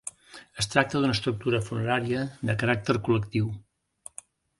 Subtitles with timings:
[0.61, 3.53] Es tracta d'una estructura funerària de caràcter col·lectiu.